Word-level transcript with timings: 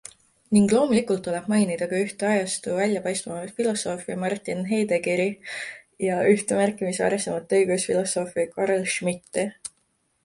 Ning 0.55 0.69
loomulikult 0.75 1.19
tuleb 1.27 1.49
mainida 1.53 1.87
ka 1.91 1.99
üht 2.05 2.23
ajastu 2.29 2.73
väljapaistvamat 2.79 3.53
filosoofi 3.59 4.17
Martin 4.25 4.65
Heideggeri 4.71 5.29
ja 6.07 6.17
üht 6.33 6.57
märkimisväärsemat 6.63 7.57
õigusfilosoofi 7.61 8.51
Carl 8.57 8.91
Schmitti. 8.97 9.49